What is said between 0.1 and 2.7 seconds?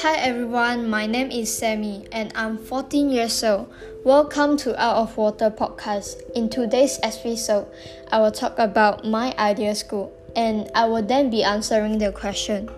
everyone, my name is Sammi and I'm